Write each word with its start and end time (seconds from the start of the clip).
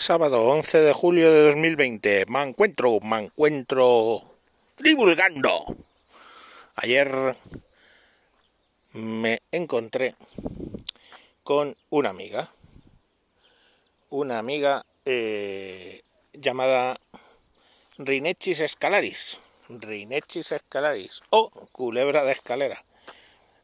Sábado 0.00 0.44
11 0.44 0.78
de 0.78 0.92
julio 0.92 1.32
de 1.32 1.46
2020. 1.46 2.26
Me 2.28 2.42
encuentro, 2.44 3.00
me 3.00 3.24
encuentro 3.24 4.22
divulgando. 4.78 5.66
Ayer 6.76 7.36
me 8.92 9.42
encontré 9.50 10.14
con 11.42 11.74
una 11.90 12.10
amiga. 12.10 12.48
Una 14.10 14.38
amiga 14.38 14.86
eh, 15.04 16.02
llamada 16.32 16.96
Rinechis 17.98 18.60
escalaris. 18.60 19.40
Rinechis 19.68 20.52
escalaris 20.52 21.22
o 21.30 21.50
culebra 21.72 22.22
de 22.22 22.32
escalera. 22.32 22.84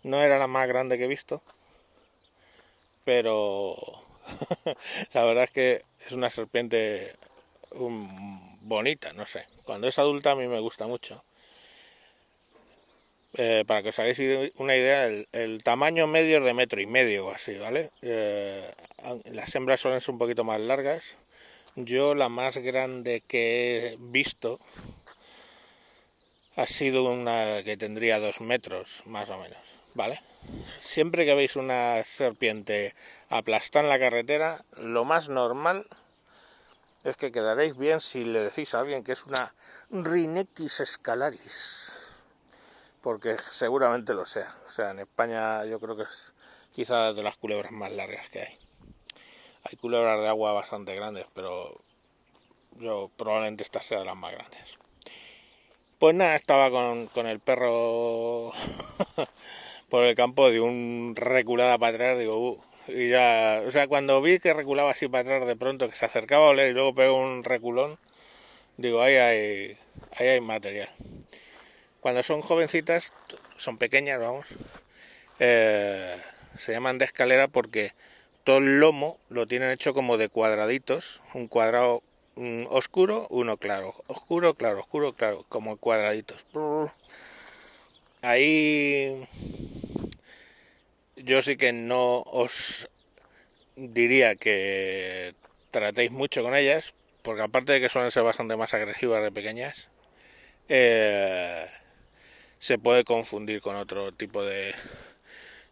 No 0.02 0.20
era 0.20 0.38
la 0.38 0.48
más 0.48 0.66
grande 0.66 0.98
que 0.98 1.04
he 1.04 1.08
visto, 1.08 1.42
pero 3.04 4.03
la 5.12 5.24
verdad 5.24 5.44
es 5.44 5.50
que 5.50 5.82
es 6.06 6.12
una 6.12 6.30
serpiente 6.30 7.12
bonita, 8.62 9.12
no 9.12 9.26
sé. 9.26 9.46
Cuando 9.64 9.88
es 9.88 9.98
adulta 9.98 10.32
a 10.32 10.36
mí 10.36 10.46
me 10.46 10.60
gusta 10.60 10.86
mucho. 10.86 11.24
Eh, 13.36 13.64
para 13.66 13.82
que 13.82 13.88
os 13.88 13.98
hagáis 13.98 14.20
una 14.58 14.76
idea, 14.76 15.06
el, 15.06 15.62
tamaño 15.64 16.06
medio 16.06 16.38
es 16.38 16.44
de 16.44 16.54
metro 16.54 16.80
y 16.80 16.86
medio 16.86 17.26
o 17.26 17.30
así, 17.30 17.58
¿vale? 17.58 17.90
Eh, 18.02 18.62
las 19.32 19.54
hembras 19.56 19.80
suelen 19.80 20.00
ser 20.00 20.12
un 20.12 20.18
poquito 20.18 20.44
más 20.44 20.60
largas. 20.60 21.16
Yo 21.74 22.14
la 22.14 22.28
más 22.28 22.56
grande 22.58 23.22
que 23.26 23.88
he 23.88 23.96
visto 23.98 24.60
ha 26.56 26.66
sido 26.66 27.04
una 27.04 27.62
que 27.64 27.76
tendría 27.76 28.20
dos 28.20 28.40
metros, 28.40 29.02
más 29.06 29.28
o 29.30 29.38
menos, 29.38 29.78
¿vale? 29.94 30.22
Siempre 30.80 31.24
que 31.24 31.34
veis 31.34 31.56
una 31.56 32.04
serpiente 32.04 32.94
aplastada 33.28 33.84
en 33.84 33.90
la 33.90 33.98
carretera, 33.98 34.64
lo 34.76 35.04
más 35.04 35.28
normal 35.28 35.86
es 37.02 37.16
que 37.16 37.32
quedaréis 37.32 37.76
bien 37.76 38.00
si 38.00 38.24
le 38.24 38.40
decís 38.40 38.74
a 38.74 38.80
alguien 38.80 39.02
que 39.02 39.12
es 39.12 39.26
una 39.26 39.54
Rhinechis 39.90 40.80
escalaris, 40.80 41.92
porque 43.02 43.36
seguramente 43.50 44.14
lo 44.14 44.24
sea. 44.24 44.56
O 44.66 44.70
sea, 44.70 44.90
en 44.90 45.00
España 45.00 45.64
yo 45.64 45.80
creo 45.80 45.96
que 45.96 46.04
es 46.04 46.32
quizás 46.72 47.14
de 47.16 47.22
las 47.22 47.36
culebras 47.36 47.72
más 47.72 47.92
largas 47.92 48.30
que 48.30 48.42
hay. 48.42 48.58
Hay 49.64 49.76
culebras 49.76 50.20
de 50.20 50.28
agua 50.28 50.52
bastante 50.52 50.94
grandes, 50.94 51.26
pero 51.34 51.80
yo 52.78 53.10
probablemente 53.16 53.64
esta 53.64 53.82
sea 53.82 53.98
de 53.98 54.04
las 54.04 54.16
más 54.16 54.32
grandes. 54.32 54.78
Pues 55.98 56.14
nada, 56.14 56.34
estaba 56.34 56.70
con, 56.70 57.06
con 57.06 57.26
el 57.26 57.38
perro 57.40 58.50
por 59.88 60.04
el 60.04 60.16
campo 60.16 60.50
de 60.50 60.60
un 60.60 61.14
reculada 61.16 61.78
para 61.78 61.94
atrás, 61.94 62.18
digo, 62.18 62.36
uh, 62.36 62.62
y 62.88 63.10
ya, 63.10 63.62
o 63.66 63.70
sea, 63.70 63.86
cuando 63.86 64.20
vi 64.20 64.40
que 64.40 64.52
reculaba 64.52 64.90
así 64.90 65.06
para 65.08 65.20
atrás 65.20 65.46
de 65.46 65.56
pronto, 65.56 65.88
que 65.88 65.96
se 65.96 66.04
acercaba 66.04 66.46
a 66.46 66.50
oler 66.50 66.70
y 66.70 66.74
luego 66.74 66.94
pegó 66.94 67.16
un 67.16 67.44
reculón, 67.44 67.98
digo, 68.76 69.02
ahí 69.02 69.14
hay, 69.14 69.78
ahí 70.18 70.26
hay 70.28 70.40
material. 70.40 70.90
Cuando 72.00 72.22
son 72.24 72.42
jovencitas, 72.42 73.12
son 73.56 73.78
pequeñas, 73.78 74.18
vamos, 74.18 74.48
eh, 75.38 76.16
se 76.58 76.72
llaman 76.72 76.98
de 76.98 77.04
escalera 77.04 77.46
porque 77.46 77.92
todo 78.42 78.58
el 78.58 78.80
lomo 78.80 79.18
lo 79.28 79.46
tienen 79.46 79.70
hecho 79.70 79.94
como 79.94 80.16
de 80.18 80.28
cuadraditos, 80.28 81.22
un 81.34 81.46
cuadrado 81.46 82.02
oscuro, 82.68 83.26
uno 83.30 83.56
claro, 83.56 83.94
oscuro, 84.06 84.54
claro, 84.54 84.80
oscuro, 84.80 85.12
claro, 85.12 85.44
como 85.48 85.76
cuadraditos. 85.76 86.44
Ahí 88.22 89.26
yo 91.16 91.42
sí 91.42 91.56
que 91.56 91.72
no 91.72 92.22
os 92.22 92.88
diría 93.76 94.34
que 94.36 95.34
tratéis 95.70 96.10
mucho 96.10 96.42
con 96.42 96.54
ellas, 96.54 96.94
porque 97.22 97.42
aparte 97.42 97.72
de 97.72 97.80
que 97.80 97.88
suelen 97.88 98.10
ser 98.10 98.22
bastante 98.22 98.56
más 98.56 98.74
agresivas 98.74 99.22
de 99.22 99.32
pequeñas, 99.32 99.88
eh, 100.68 101.66
se 102.58 102.78
puede 102.78 103.04
confundir 103.04 103.60
con 103.60 103.76
otro 103.76 104.12
tipo 104.12 104.44
de, 104.44 104.74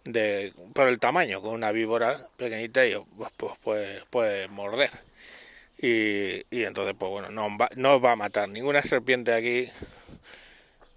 de 0.05 0.53
por 0.75 0.89
el 0.89 0.99
tamaño, 0.99 1.41
con 1.41 1.55
una 1.55 1.73
víbora 1.73 2.29
pequeñita 2.37 2.87
y 2.87 2.95
pues, 3.17 3.31
pues 3.37 3.53
puede, 3.63 4.05
puede 4.11 4.49
morder. 4.49 4.91
Y, 5.83 6.45
y, 6.51 6.63
entonces, 6.63 6.95
pues 6.97 7.11
bueno, 7.11 7.31
no, 7.31 7.49
no 7.77 7.95
os 7.97 8.03
va 8.03 8.13
a 8.13 8.17
matar. 8.17 8.49
Ninguna 8.49 8.83
serpiente 8.83 9.35
aquí 9.35 9.69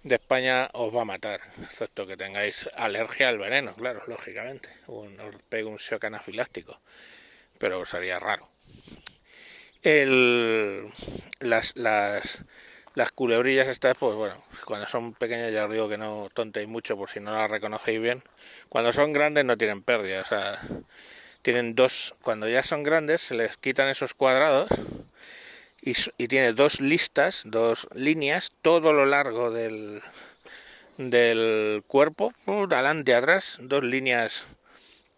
de 0.04 0.14
España 0.14 0.68
os 0.74 0.94
va 0.94 1.02
a 1.02 1.04
matar, 1.04 1.40
excepto 1.60 2.06
que 2.06 2.16
tengáis 2.16 2.70
alergia 2.76 3.28
al 3.28 3.38
veneno, 3.38 3.74
claro, 3.74 4.02
lógicamente. 4.06 4.68
Un, 4.86 5.18
os 5.18 5.34
pegue 5.48 5.64
un 5.64 5.78
shock 5.78 6.04
anafiláctico, 6.04 6.80
pero 7.58 7.84
sería 7.84 8.20
raro. 8.20 8.48
El, 9.82 10.92
las, 11.40 11.74
las, 11.74 12.44
las 12.94 13.10
culebrillas 13.10 13.66
estas, 13.66 13.96
pues 13.98 14.14
bueno, 14.14 14.40
cuando 14.64 14.86
son 14.86 15.14
pequeñas 15.14 15.52
ya 15.52 15.64
os 15.66 15.72
digo 15.72 15.88
que 15.88 15.98
no 15.98 16.28
tontéis 16.32 16.68
mucho 16.68 16.96
por 16.96 17.10
si 17.10 17.18
no 17.18 17.32
las 17.32 17.50
reconocéis 17.50 18.00
bien. 18.00 18.22
Cuando 18.68 18.92
son 18.92 19.12
grandes 19.12 19.44
no 19.44 19.58
tienen 19.58 19.82
pérdida, 19.82 20.20
o 20.20 20.24
sea, 20.24 20.60
tienen 21.46 21.76
dos, 21.76 22.12
cuando 22.22 22.48
ya 22.48 22.64
son 22.64 22.82
grandes 22.82 23.20
se 23.20 23.36
les 23.36 23.56
quitan 23.56 23.86
esos 23.86 24.14
cuadrados 24.14 24.68
y, 25.80 25.94
tiene 26.26 26.52
dos 26.52 26.80
listas, 26.80 27.42
dos 27.44 27.86
líneas, 27.94 28.50
todo 28.62 28.92
lo 28.92 29.06
largo 29.06 29.52
del, 29.52 30.02
del 30.96 31.84
cuerpo, 31.86 32.32
adelante 32.48 33.12
y 33.12 33.14
atrás, 33.14 33.58
dos 33.60 33.84
líneas 33.84 34.42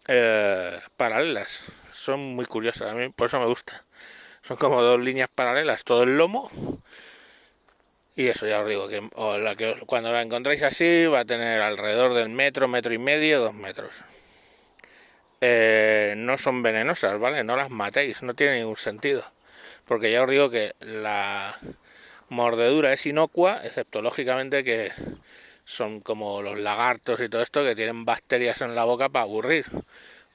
eh, 0.07 0.79
paralelas. 0.97 1.63
Son 1.91 2.19
muy 2.19 2.45
curiosas, 2.45 2.91
a 2.91 2.93
mí 2.93 3.09
por 3.09 3.29
eso 3.29 3.39
me 3.39 3.47
gusta. 3.47 3.83
Son 4.43 4.55
como 4.55 4.83
dos 4.83 4.99
líneas 4.99 5.29
paralelas, 5.33 5.83
todo 5.83 6.03
el 6.03 6.15
lomo. 6.15 6.51
Y 8.15 8.27
eso 8.27 8.45
ya 8.45 8.61
os 8.61 8.69
digo, 8.69 8.87
que, 8.87 9.01
cuando 9.87 10.11
la 10.11 10.21
encontráis 10.21 10.61
así 10.61 11.07
va 11.07 11.21
a 11.21 11.25
tener 11.25 11.59
alrededor 11.59 12.13
del 12.13 12.29
metro, 12.29 12.67
metro 12.67 12.93
y 12.93 12.99
medio, 12.99 13.39
dos 13.39 13.55
metros. 13.55 14.03
Eh, 15.41 16.13
no 16.17 16.37
son 16.37 16.61
venenosas, 16.63 17.19
¿vale? 17.19 17.43
No 17.43 17.55
las 17.55 17.69
matéis, 17.69 18.21
no 18.23 18.33
tiene 18.33 18.59
ningún 18.59 18.77
sentido 18.77 19.23
porque 19.89 20.11
ya 20.11 20.21
os 20.21 20.29
digo 20.29 20.51
que 20.51 20.75
la 20.81 21.57
mordedura 22.29 22.93
es 22.93 23.07
inocua, 23.07 23.59
excepto 23.63 24.03
lógicamente 24.03 24.63
que 24.63 24.91
son 25.65 25.99
como 25.99 26.43
los 26.43 26.59
lagartos 26.59 27.19
y 27.19 27.27
todo 27.27 27.41
esto 27.41 27.63
que 27.63 27.75
tienen 27.75 28.05
bacterias 28.05 28.61
en 28.61 28.75
la 28.75 28.83
boca 28.83 29.09
para 29.09 29.23
aburrir. 29.23 29.65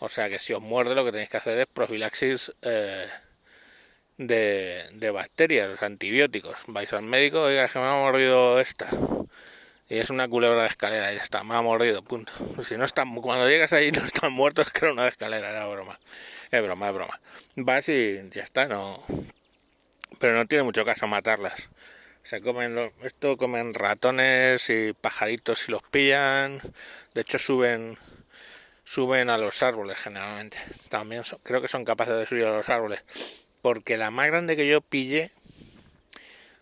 O 0.00 0.08
sea 0.08 0.28
que 0.28 0.40
si 0.40 0.52
os 0.54 0.60
muerde 0.60 0.96
lo 0.96 1.04
que 1.04 1.12
tenéis 1.12 1.28
que 1.30 1.36
hacer 1.36 1.56
es 1.58 1.66
profilaxis 1.68 2.52
eh, 2.62 3.06
de, 4.18 5.10
bacterias, 5.12 5.68
los 5.68 5.82
antibióticos. 5.84 6.64
Vais 6.66 6.92
al 6.92 7.02
médico, 7.02 7.42
oiga, 7.42 7.68
que 7.68 7.78
me 7.78 7.84
ha 7.84 7.94
mordido 7.94 8.58
esta. 8.58 8.88
Y 9.88 9.98
es 9.98 10.08
una 10.10 10.28
culebra 10.28 10.62
de 10.62 10.68
escalera, 10.68 11.12
ya 11.12 11.20
está, 11.20 11.44
me 11.44 11.54
ha 11.54 11.62
mordido, 11.62 12.02
punto. 12.02 12.32
Si 12.66 12.76
no 12.76 12.84
están, 12.84 13.14
cuando 13.16 13.48
llegas 13.48 13.72
ahí 13.72 13.92
no 13.92 14.02
están 14.02 14.32
muertos, 14.32 14.72
era 14.74 14.92
una 14.92 15.08
escalera, 15.08 15.50
era 15.50 15.66
broma. 15.66 15.98
Es 16.50 16.62
broma, 16.62 16.88
es 16.88 16.94
broma. 16.94 17.20
Vas 17.56 17.88
y 17.88 18.18
ya 18.30 18.42
está, 18.42 18.66
no, 18.66 19.04
pero 20.18 20.34
no 20.34 20.46
tiene 20.46 20.64
mucho 20.64 20.84
caso 20.84 21.06
matarlas. 21.06 21.68
Se 22.22 22.40
comen 22.40 22.92
esto 23.02 23.36
comen 23.36 23.74
ratones 23.74 24.70
y 24.70 24.94
pajaritos 24.94 25.58
si 25.58 25.72
los 25.72 25.82
pillan. 25.82 26.62
De 27.12 27.20
hecho 27.20 27.38
suben 27.38 27.98
suben 28.84 29.28
a 29.28 29.36
los 29.36 29.62
árboles 29.62 29.98
generalmente. 29.98 30.56
También 30.88 31.22
creo 31.42 31.60
que 31.60 31.68
son 31.68 31.84
capaces 31.84 32.16
de 32.16 32.24
subir 32.24 32.46
a 32.46 32.56
los 32.56 32.70
árboles. 32.70 33.02
Porque 33.60 33.98
la 33.98 34.10
más 34.10 34.28
grande 34.28 34.56
que 34.56 34.66
yo 34.66 34.80
pillé 34.80 35.30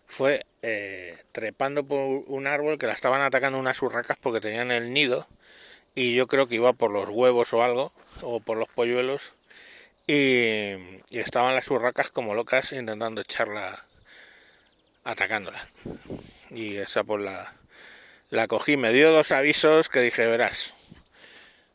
fue 0.05 0.45
eh, 0.65 1.17
trepando 1.33 1.83
por 1.83 2.23
un 2.27 2.47
árbol 2.47 2.77
que 2.77 2.87
la 2.87 2.93
estaban 2.93 3.21
atacando 3.21 3.59
unas 3.59 3.81
urracas 3.81 4.17
porque 4.19 4.39
tenían 4.39 4.71
el 4.71 4.93
nido 4.93 5.27
y 5.93 6.15
yo 6.15 6.25
creo 6.27 6.47
que 6.47 6.55
iba 6.55 6.71
por 6.71 6.89
los 6.89 7.09
huevos 7.09 7.51
o 7.51 7.63
algo 7.63 7.91
o 8.21 8.39
por 8.39 8.57
los 8.57 8.69
polluelos 8.69 9.33
y, 10.07 10.75
estaban 11.11 11.53
las 11.53 11.69
urracas 11.69 12.09
como 12.09 12.33
locas 12.33 12.71
intentando 12.71 13.21
echarla, 13.21 13.85
atacándola. 15.03 15.67
Y 16.49 16.77
esa 16.77 17.03
por 17.03 17.19
pues, 17.19 17.31
la, 17.31 17.53
la 18.29 18.47
cogí, 18.47 18.77
me 18.77 18.93
dio 18.93 19.11
dos 19.11 19.31
avisos 19.33 19.89
que 19.89 19.99
dije, 19.99 20.27
verás. 20.27 20.75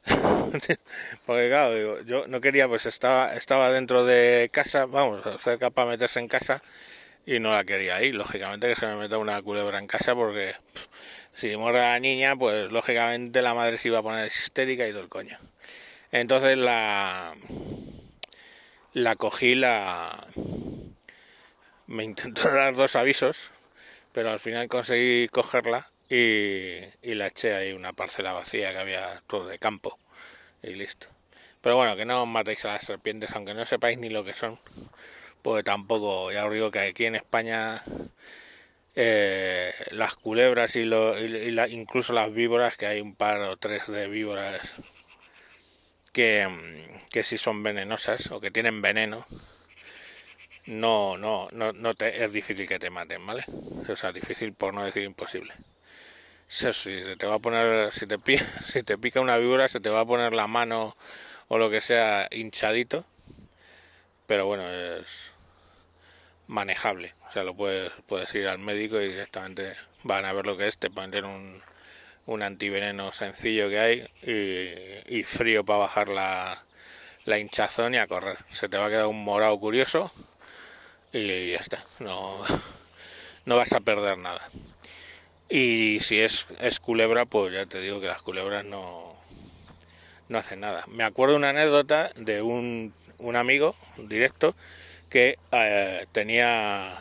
Porque 1.26 1.48
claro, 1.48 2.02
yo 2.02 2.26
no 2.26 2.40
quería, 2.40 2.68
pues 2.68 2.86
estaba, 2.86 3.34
estaba 3.34 3.70
dentro 3.70 4.04
de 4.06 4.48
casa, 4.50 4.86
vamos, 4.86 5.22
cerca 5.42 5.68
para 5.68 5.90
meterse 5.90 6.20
en 6.20 6.28
casa 6.28 6.62
y 7.26 7.40
no 7.40 7.52
la 7.52 7.64
quería 7.64 7.96
ahí. 7.96 8.12
Lógicamente 8.12 8.68
que 8.68 8.76
se 8.76 8.86
me 8.86 8.96
meta 8.96 9.18
una 9.18 9.40
culebra 9.42 9.78
en 9.78 9.86
casa 9.86 10.14
porque 10.14 10.54
si 11.34 11.56
muere 11.56 11.78
la 11.78 11.98
niña, 12.00 12.36
pues 12.36 12.70
lógicamente 12.70 13.42
la 13.42 13.54
madre 13.54 13.76
se 13.78 13.88
iba 13.88 13.98
a 13.98 14.02
poner 14.02 14.26
histérica 14.26 14.86
y 14.86 14.90
todo 14.90 15.02
el 15.02 15.08
coño. 15.08 15.38
Entonces 16.10 16.56
la 16.58 17.34
la 18.94 19.16
cogí, 19.16 19.54
la... 19.54 20.26
me 21.86 22.04
intentó 22.04 22.42
dar 22.52 22.74
dos 22.74 22.96
avisos, 22.96 23.50
pero 24.12 24.30
al 24.30 24.40
final 24.40 24.68
conseguí 24.68 25.28
cogerla 25.28 25.90
y, 26.08 26.78
y 27.02 27.14
la 27.14 27.28
eché 27.28 27.54
ahí 27.54 27.72
una 27.72 27.92
parcela 27.92 28.32
vacía 28.32 28.72
que 28.72 28.78
había 28.78 29.22
todo 29.26 29.46
de 29.46 29.58
campo 29.58 29.98
y 30.62 30.74
listo. 30.74 31.08
Pero 31.60 31.76
bueno, 31.76 31.96
que 31.96 32.04
no 32.04 32.24
matéis 32.26 32.64
a 32.64 32.68
las 32.68 32.84
serpientes, 32.84 33.34
aunque 33.34 33.54
no 33.54 33.64
sepáis 33.66 33.98
ni 33.98 34.08
lo 34.08 34.24
que 34.24 34.32
son, 34.32 34.58
pues 35.42 35.64
tampoco, 35.64 36.32
ya 36.32 36.46
os 36.46 36.52
digo 36.52 36.70
que 36.70 36.80
aquí 36.80 37.06
en 37.06 37.14
España 37.14 37.82
eh, 38.94 39.72
las 39.92 40.16
culebras 40.16 40.76
y, 40.76 40.84
lo, 40.84 41.18
incluso 41.68 42.12
las 42.12 42.32
víboras, 42.32 42.76
que 42.76 42.86
hay 42.86 43.00
un 43.00 43.14
par 43.14 43.40
o 43.40 43.56
tres 43.56 43.86
de 43.86 44.08
víboras 44.08 44.74
que, 46.12 46.48
que 47.10 47.22
sí 47.22 47.38
son 47.38 47.62
venenosas 47.62 48.30
o 48.32 48.40
que 48.40 48.50
tienen 48.50 48.82
veneno, 48.82 49.26
no, 50.68 51.16
no, 51.16 51.48
no, 51.52 51.72
no 51.72 51.94
te, 51.94 52.24
es 52.24 52.32
difícil 52.32 52.68
que 52.68 52.78
te 52.78 52.90
maten, 52.90 53.24
¿vale? 53.26 53.44
O 53.88 53.96
sea, 53.96 54.12
difícil 54.12 54.52
por 54.52 54.74
no 54.74 54.84
decir 54.84 55.04
imposible. 55.04 55.54
si 56.48 56.72
se 56.72 57.16
te 57.16 57.26
va 57.26 57.36
a 57.36 57.38
poner, 57.38 57.92
si 57.92 58.06
te, 58.06 58.18
si 58.66 58.82
te 58.82 58.98
pica 58.98 59.20
una 59.20 59.38
víbora, 59.38 59.68
se 59.68 59.80
te 59.80 59.90
va 59.90 60.00
a 60.00 60.06
poner 60.06 60.34
la 60.34 60.46
mano 60.46 60.96
o 61.48 61.58
lo 61.58 61.70
que 61.70 61.80
sea 61.80 62.28
hinchadito, 62.30 63.06
pero 64.28 64.46
bueno, 64.46 64.70
es 64.70 65.32
manejable. 66.46 67.14
O 67.26 67.30
sea, 67.30 67.44
lo 67.44 67.54
puedes, 67.54 67.90
puedes 68.06 68.32
ir 68.34 68.46
al 68.46 68.58
médico 68.58 69.00
y 69.00 69.08
directamente 69.08 69.72
van 70.02 70.26
a 70.26 70.32
ver 70.34 70.44
lo 70.44 70.58
que 70.58 70.68
es, 70.68 70.76
te 70.76 70.90
ponen 70.90 71.24
un, 71.24 71.62
un 72.26 72.42
antiveneno 72.42 73.10
sencillo 73.10 73.70
que 73.70 73.78
hay 73.80 74.06
y, 74.22 75.18
y 75.18 75.24
frío 75.24 75.64
para 75.64 75.80
bajar 75.80 76.10
la, 76.10 76.62
la 77.24 77.38
hinchazón 77.38 77.94
y 77.94 77.96
a 77.96 78.06
correr. 78.06 78.36
Se 78.52 78.68
te 78.68 78.76
va 78.76 78.86
a 78.86 78.90
quedar 78.90 79.06
un 79.06 79.24
morado 79.24 79.58
curioso 79.58 80.12
y 81.12 81.52
ya 81.52 81.58
está. 81.58 81.82
No, 81.98 82.44
no 83.46 83.56
vas 83.56 83.72
a 83.72 83.80
perder 83.80 84.18
nada. 84.18 84.46
Y 85.48 86.00
si 86.02 86.20
es, 86.20 86.44
es 86.60 86.80
culebra, 86.80 87.24
pues 87.24 87.54
ya 87.54 87.64
te 87.64 87.80
digo 87.80 87.98
que 87.98 88.08
las 88.08 88.20
culebras 88.20 88.66
no, 88.66 89.16
no 90.28 90.38
hacen 90.38 90.60
nada. 90.60 90.84
Me 90.86 91.04
acuerdo 91.04 91.36
una 91.36 91.48
anécdota 91.48 92.12
de 92.16 92.42
un, 92.42 92.92
un 93.18 93.36
amigo 93.36 93.74
directo 93.96 94.54
que 95.08 95.38
eh, 95.52 96.06
tenía 96.12 96.92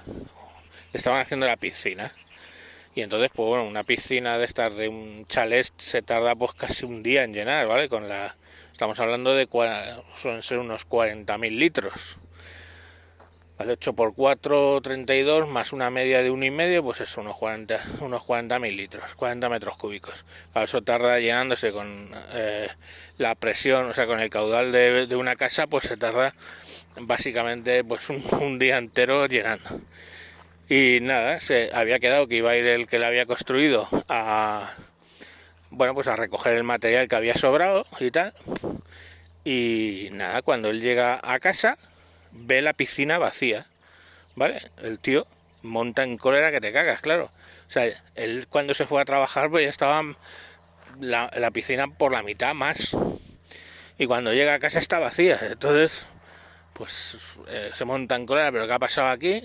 estaban 0.93 1.21
haciendo 1.21 1.47
la 1.47 1.57
piscina. 1.57 2.13
Y 2.95 3.01
entonces 3.01 3.29
pues 3.33 3.47
bueno 3.47 3.65
una 3.65 3.83
piscina 3.83 4.37
de 4.37 4.45
estas 4.45 4.75
de 4.75 4.87
un 4.87 5.25
chalet 5.27 5.67
se 5.77 6.01
tarda 6.01 6.35
pues 6.35 6.53
casi 6.53 6.85
un 6.85 7.03
día 7.03 7.23
en 7.23 7.33
llenar 7.33 7.67
vale 7.67 7.89
con 7.89 8.09
la 8.09 8.35
estamos 8.71 8.99
hablando 8.99 9.35
de 9.35 9.47
suelen 10.15 10.41
ser 10.41 10.57
unos 10.59 10.87
40.000 10.87 11.57
litros 11.57 12.17
Vale, 13.57 13.73
8 13.73 13.93
por 13.93 14.13
4, 14.13 14.81
32, 14.81 15.47
más 15.47 15.73
una 15.73 15.89
media 15.89 16.21
de 16.21 16.29
uno 16.29 16.45
y 16.45 16.51
medio, 16.51 16.83
pues 16.83 17.01
es 17.01 17.17
unos 17.17 17.35
40, 17.37 17.81
unos 18.01 18.23
40 18.23 18.59
mil 18.59 18.77
litros, 18.77 19.15
40 19.15 19.49
metros 19.49 19.77
cúbicos. 19.77 20.25
eso 20.55 20.83
tarda 20.83 21.19
llenándose 21.19 21.71
con 21.71 22.07
eh, 22.33 22.67
la 23.17 23.33
presión, 23.33 23.87
o 23.89 23.93
sea, 23.95 24.05
con 24.05 24.19
el 24.19 24.29
caudal 24.29 24.71
de, 24.71 25.15
una 25.15 25.35
casa, 25.35 25.65
pues 25.65 25.85
se 25.85 25.97
tarda 25.97 26.35
básicamente 26.99 27.83
pues 27.83 28.07
un, 28.09 28.59
día 28.59 28.77
entero 28.77 29.25
llenando. 29.25 29.81
Y 30.69 30.99
nada, 31.01 31.39
se 31.39 31.71
había 31.73 31.99
quedado 31.99 32.27
que 32.27 32.35
iba 32.35 32.51
a 32.51 32.57
ir 32.57 32.65
el 32.67 32.85
que 32.87 32.99
la 32.99 33.07
había 33.07 33.25
construido 33.25 33.87
a, 34.07 34.71
bueno, 35.71 35.95
pues 35.95 36.07
a 36.07 36.15
recoger 36.15 36.53
el 36.55 36.63
material 36.63 37.07
que 37.07 37.15
había 37.15 37.33
sobrado 37.35 37.87
y 37.99 38.11
tal. 38.11 38.33
Y 39.43 40.09
nada, 40.11 40.43
cuando 40.43 40.69
él 40.69 40.79
llega 40.81 41.19
a 41.23 41.39
casa, 41.39 41.77
ve 42.31 42.61
la 42.61 42.73
piscina 42.73 43.17
vacía, 43.17 43.67
¿vale? 44.35 44.61
El 44.83 44.99
tío 44.99 45.27
monta 45.61 46.03
en 46.03 46.17
cólera 46.17 46.51
que 46.51 46.61
te 46.61 46.71
cagas, 46.73 47.01
claro. 47.01 47.25
O 47.67 47.71
sea, 47.71 47.85
él 48.15 48.47
cuando 48.49 48.73
se 48.73 48.85
fue 48.85 49.01
a 49.01 49.05
trabajar 49.05 49.49
pues 49.49 49.63
ya 49.63 49.69
estaba 49.69 50.01
la, 50.99 51.51
piscina 51.51 51.87
por 51.87 52.11
la 52.11 52.23
mitad 52.23 52.53
más. 52.53 52.95
Y 53.97 54.05
cuando 54.05 54.33
llega 54.33 54.53
a 54.53 54.59
casa 54.59 54.79
está 54.79 54.99
vacía. 54.99 55.39
Entonces, 55.41 56.05
pues 56.73 57.17
eh, 57.47 57.71
se 57.73 57.85
monta 57.85 58.15
en 58.15 58.25
cólera, 58.25 58.51
pero 58.51 58.67
¿qué 58.67 58.73
ha 58.73 58.79
pasado 58.79 59.09
aquí? 59.09 59.41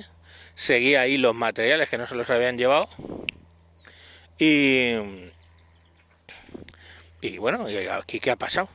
Seguía 0.55 1.00
ahí 1.00 1.17
los 1.17 1.34
materiales 1.34 1.88
que 1.88 1.99
no 1.99 2.06
se 2.06 2.14
los 2.14 2.31
habían 2.31 2.58
llevado. 2.58 2.88
Y... 4.38 4.96
Y 7.20 7.38
bueno, 7.38 7.70
¿y 7.70 7.76
aquí 7.76 8.19
qué 8.19 8.32
ha 8.32 8.37
pasado? 8.37 8.69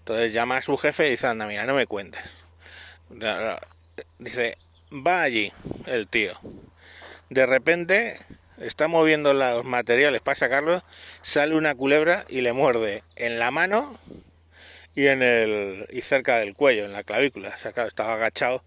Entonces 0.00 0.32
llama 0.32 0.56
a 0.56 0.62
su 0.62 0.76
jefe 0.76 1.06
y 1.06 1.10
dice, 1.10 1.28
anda, 1.28 1.46
mira, 1.46 1.64
no 1.66 1.74
me 1.74 1.86
cuentes 1.86 2.45
Dice, 4.18 4.56
va 4.92 5.22
allí 5.22 5.52
el 5.86 6.06
tío. 6.06 6.32
De 7.30 7.46
repente 7.46 8.18
está 8.58 8.88
moviendo 8.88 9.34
los 9.34 9.64
materiales 9.64 10.20
para 10.20 10.36
sacarlo, 10.36 10.82
sale 11.22 11.54
una 11.54 11.74
culebra 11.74 12.24
y 12.28 12.40
le 12.40 12.52
muerde 12.52 13.02
en 13.16 13.38
la 13.38 13.50
mano 13.50 13.98
y 14.94 15.08
en 15.08 15.22
el 15.22 15.86
y 15.90 16.00
cerca 16.02 16.38
del 16.38 16.54
cuello, 16.54 16.84
en 16.84 16.92
la 16.92 17.04
clavícula. 17.04 17.50
estaba 17.50 18.14
agachado, 18.14 18.62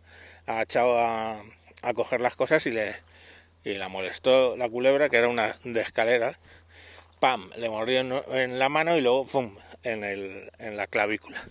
agachado 0.46 1.00
a, 1.00 1.42
a, 1.82 1.94
coger 1.94 2.22
las 2.22 2.36
cosas 2.36 2.66
y 2.66 2.72
le 2.72 2.96
y 3.64 3.74
la 3.74 3.90
molestó 3.90 4.56
la 4.56 4.70
culebra 4.70 5.10
que 5.10 5.18
era 5.18 5.28
una 5.28 5.58
de 5.64 5.82
escalera. 5.82 6.40
Pam, 7.20 7.50
le 7.58 7.70
mordió 7.70 8.00
en, 8.34 8.60
la 8.60 8.70
mano 8.70 8.96
y 8.96 9.02
luego 9.02 9.28
en 9.84 10.04
el 10.04 10.52
en 10.60 10.78
la 10.78 10.88
clavícula. 10.88 11.44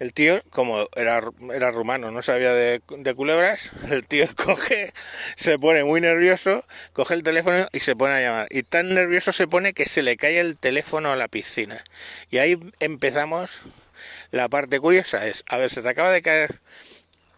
El 0.00 0.14
tío, 0.14 0.42
como 0.48 0.88
era, 0.96 1.22
era 1.54 1.70
rumano, 1.70 2.10
no 2.10 2.22
sabía 2.22 2.54
de, 2.54 2.80
culebras, 3.14 3.70
el 3.90 4.06
tío 4.06 4.26
coge, 4.34 4.94
se 5.36 5.58
pone 5.58 5.84
muy 5.84 6.00
nervioso, 6.00 6.64
coge 6.94 7.12
el 7.12 7.22
teléfono 7.22 7.66
y 7.70 7.80
se 7.80 7.94
pone 7.94 8.14
a 8.14 8.20
llamar. 8.20 8.46
Y 8.50 8.62
tan 8.62 8.94
nervioso 8.94 9.32
se 9.32 9.46
pone 9.46 9.74
que 9.74 9.84
se 9.84 10.02
le 10.02 10.16
cae 10.16 10.40
el 10.40 10.56
teléfono 10.56 11.12
a 11.12 11.16
la 11.16 11.28
piscina. 11.28 11.84
Y 12.30 12.38
ahí 12.38 12.58
empezamos. 12.80 13.60
La 14.30 14.48
parte 14.48 14.80
curiosa 14.80 15.26
es, 15.26 15.44
a 15.46 15.58
ver, 15.58 15.70
se 15.70 15.82
te 15.82 15.90
acaba 15.90 16.10
de 16.10 16.22
caer 16.22 16.60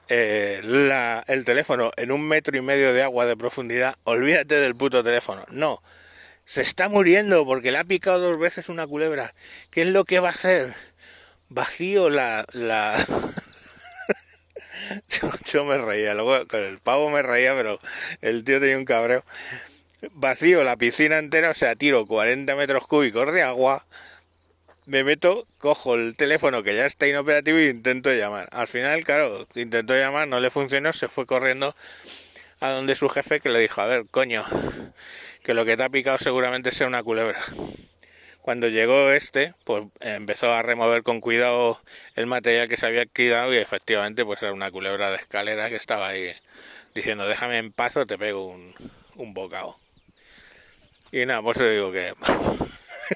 eh, 0.08 0.60
el 1.26 1.44
teléfono 1.44 1.90
en 1.96 2.12
un 2.12 2.28
metro 2.28 2.56
y 2.56 2.60
medio 2.60 2.92
de 2.92 3.02
agua 3.02 3.26
de 3.26 3.36
profundidad, 3.36 3.96
olvídate 4.04 4.54
del 4.60 4.76
puto 4.76 5.02
teléfono. 5.02 5.44
No, 5.50 5.82
se 6.44 6.62
está 6.62 6.88
muriendo 6.88 7.44
porque 7.44 7.72
le 7.72 7.78
ha 7.78 7.84
picado 7.84 8.20
dos 8.20 8.38
veces 8.38 8.68
una 8.68 8.86
culebra. 8.86 9.34
¿Qué 9.72 9.82
es 9.82 9.88
lo 9.88 10.04
que 10.04 10.20
va 10.20 10.28
a 10.28 10.32
hacer? 10.32 10.72
Vacío 11.52 12.10
la... 12.10 12.44
la... 12.52 12.94
yo, 15.52 15.64
me 15.64 15.78
reía, 15.78 16.14
luego 16.14 16.46
con 16.48 16.60
el 16.60 16.78
pavo 16.78 17.10
me 17.10 17.22
reía, 17.22 17.54
pero 17.54 17.78
el 18.20 18.44
tío 18.44 18.60
tenía 18.60 18.78
un 18.78 18.84
cabreo. 18.84 19.24
Vacío 20.12 20.64
la 20.64 20.76
piscina 20.76 21.18
entera, 21.18 21.50
o 21.50 21.54
sea, 21.54 21.76
tiro 21.76 22.06
40 22.06 22.56
metros 22.56 22.86
cúbicos 22.86 23.32
de 23.32 23.42
agua, 23.42 23.86
me 24.86 25.04
meto, 25.04 25.46
cojo 25.58 25.94
el 25.94 26.16
teléfono 26.16 26.62
que 26.62 26.74
ya 26.74 26.86
está 26.86 27.06
inoperativo 27.06 27.58
y 27.60 27.68
intento 27.68 28.12
llamar. 28.12 28.48
Al 28.52 28.66
final, 28.66 29.04
claro, 29.04 29.46
intentó 29.54 29.94
llamar, 29.94 30.26
no 30.26 30.40
le 30.40 30.50
funcionó, 30.50 30.92
se 30.92 31.08
fue 31.08 31.24
corriendo 31.24 31.76
a 32.60 32.70
donde 32.70 32.96
su 32.96 33.08
jefe 33.08 33.40
que 33.40 33.48
le 33.48 33.60
dijo, 33.60 33.80
a 33.80 33.86
ver, 33.86 34.06
coño, 34.10 34.44
que 35.42 35.54
lo 35.54 35.64
que 35.64 35.76
te 35.76 35.84
ha 35.84 35.88
picado 35.88 36.18
seguramente 36.18 36.72
sea 36.72 36.86
una 36.86 37.02
culebra. 37.02 37.40
Cuando 38.42 38.68
llegó 38.68 39.12
este, 39.12 39.54
pues 39.62 39.84
empezó 40.00 40.52
a 40.52 40.62
remover 40.62 41.04
con 41.04 41.20
cuidado 41.20 41.80
el 42.16 42.26
material 42.26 42.68
que 42.68 42.76
se 42.76 42.86
había 42.86 43.06
quedado 43.06 43.54
y 43.54 43.58
efectivamente 43.58 44.24
pues 44.24 44.42
era 44.42 44.52
una 44.52 44.72
culebra 44.72 45.10
de 45.12 45.16
escalera 45.16 45.68
que 45.68 45.76
estaba 45.76 46.08
ahí 46.08 46.32
diciendo 46.92 47.28
déjame 47.28 47.58
en 47.58 47.70
paz 47.70 47.96
o 47.96 48.04
te 48.04 48.18
pego 48.18 48.48
un, 48.48 49.32
bocado. 49.32 49.78
Y 51.12 51.24
nada, 51.24 51.40
pues 51.40 51.58
digo 51.58 51.92
que 51.92 52.12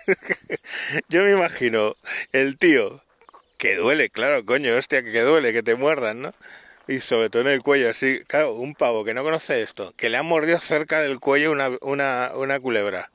yo 1.08 1.24
me 1.24 1.32
imagino 1.32 1.96
el 2.32 2.56
tío 2.56 3.02
que 3.58 3.74
duele, 3.74 4.10
claro, 4.10 4.44
coño, 4.44 4.76
hostia, 4.76 5.02
que 5.02 5.22
duele, 5.22 5.52
que 5.52 5.64
te 5.64 5.74
muerdan, 5.74 6.22
¿no? 6.22 6.34
Y 6.86 7.00
sobre 7.00 7.30
todo 7.30 7.42
en 7.42 7.48
el 7.48 7.62
cuello, 7.62 7.90
así, 7.90 8.20
claro, 8.28 8.54
un 8.54 8.74
pavo 8.74 9.04
que 9.04 9.14
no 9.14 9.24
conoce 9.24 9.62
esto, 9.62 9.92
que 9.96 10.08
le 10.08 10.18
ha 10.18 10.22
mordido 10.22 10.60
cerca 10.60 11.00
del 11.00 11.18
cuello 11.18 11.50
una, 11.50 11.70
una, 11.80 12.30
una 12.36 12.60
culebra 12.60 13.10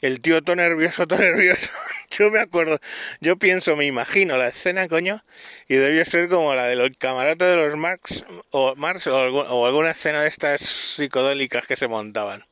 el 0.00 0.20
tío 0.20 0.42
todo 0.42 0.56
nervioso, 0.56 1.06
todo 1.06 1.18
nervioso. 1.18 1.68
Yo 2.10 2.30
me 2.30 2.38
acuerdo, 2.38 2.78
yo 3.20 3.36
pienso, 3.36 3.76
me 3.76 3.84
imagino 3.84 4.38
la 4.38 4.48
escena, 4.48 4.88
coño, 4.88 5.22
y 5.68 5.74
debió 5.74 6.02
ser 6.06 6.30
como 6.30 6.54
la 6.54 6.66
de 6.66 6.74
los 6.74 6.88
camarotes 6.96 7.46
de 7.46 7.56
los 7.56 7.76
Marx 7.76 8.24
o 8.50 8.74
Marx 8.76 9.06
o, 9.08 9.66
alguna 9.66 9.90
escena 9.90 10.22
de 10.22 10.28
estas 10.28 10.62
psicodélicas 10.62 11.66
que 11.66 11.76
se 11.76 11.86
montaban. 11.86 12.46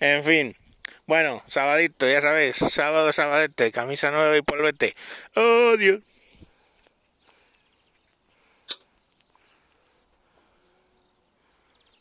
En 0.00 0.24
fin, 0.24 0.56
bueno, 1.06 1.42
sabadito, 1.46 2.08
ya 2.08 2.22
sabéis, 2.22 2.56
sábado, 2.70 3.12
sabadete, 3.12 3.70
camisa 3.72 4.10
nueva 4.10 4.38
y 4.38 4.42
polvete. 4.42 4.96
¡Oh, 5.36 5.76
Dios! 5.76 6.00